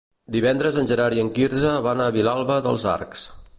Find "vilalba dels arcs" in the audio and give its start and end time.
2.19-3.31